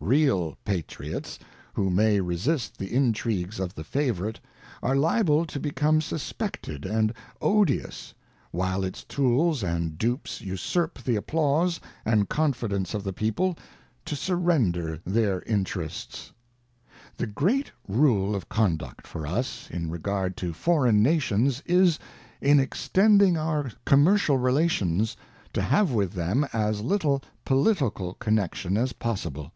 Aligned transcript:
ŌĆö 0.00 0.06
Real 0.08 0.56
Patriots, 0.64 1.38
who 1.74 1.90
may 1.90 2.20
resist 2.22 2.78
the 2.78 2.92
intrigues 2.96 3.60
of 3.60 3.74
the 3.74 3.84
favourite, 3.84 4.40
are 4.82 4.96
liable 4.96 5.44
to 5.44 5.60
become 5.60 6.00
suspected 6.00 6.86
and 6.86 7.12
odious; 7.42 8.14
while 8.50 8.82
its 8.82 9.04
tools 9.04 9.62
and 9.62 9.98
dupes 9.98 10.40
usurp 10.40 10.98
the 11.00 11.16
applause 11.16 11.78
and 12.06 12.30
confidence 12.30 12.94
of 12.94 13.04
the 13.04 13.12
people, 13.12 13.58
to 14.06 14.16
surrender 14.16 14.98
their 15.04 15.42
interests. 15.42 16.32
ŌĆö 17.18 17.18
'5 17.18 17.18
WASHINGTON'S 17.18 17.18
FAREWELL 17.18 17.18
ADDRESS 17.18 17.18
The 17.18 17.26
great 17.26 17.72
rule 17.98 18.34
of 18.34 18.48
conduct 18.48 19.06
for 19.06 19.26
us, 19.26 19.68
in 19.70 19.90
re 19.90 19.98
gard 19.98 20.34
to 20.38 20.54
foreign 20.54 21.02
Nations, 21.02 21.62
is, 21.66 21.98
in 22.40 22.58
extending 22.58 23.36
our 23.36 23.70
commercial 23.84 24.38
relations, 24.38 25.14
to 25.52 25.60
have 25.60 25.92
with 25.92 26.14
them 26.14 26.46
as 26.54 26.80
little 26.80 27.22
Political 27.44 28.14
connection 28.14 28.78
as 28.78 28.94
possible. 28.94 29.52